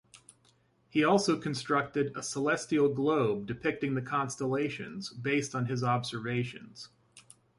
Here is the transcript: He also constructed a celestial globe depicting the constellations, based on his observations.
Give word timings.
He 0.89 1.03
also 1.03 1.37
constructed 1.37 2.17
a 2.17 2.23
celestial 2.23 2.89
globe 2.89 3.45
depicting 3.45 3.93
the 3.93 4.01
constellations, 4.01 5.13
based 5.13 5.53
on 5.53 5.67
his 5.67 5.83
observations. 5.83 6.89